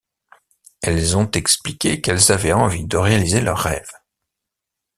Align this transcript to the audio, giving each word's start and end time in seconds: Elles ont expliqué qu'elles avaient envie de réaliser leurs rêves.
Elles 0.81 1.15
ont 1.15 1.29
expliqué 1.29 2.01
qu'elles 2.01 2.31
avaient 2.31 2.53
envie 2.53 2.85
de 2.87 2.97
réaliser 2.97 3.39
leurs 3.39 3.59
rêves. 3.59 3.91